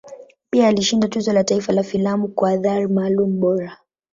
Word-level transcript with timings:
Pia 0.49 0.67
alishinda 0.67 1.07
Tuzo 1.07 1.33
la 1.33 1.43
Taifa 1.43 1.73
la 1.73 1.83
Filamu 1.83 2.27
kwa 2.27 2.51
Athari 2.51 2.87
Maalum 2.87 3.39
Bora. 3.39 3.77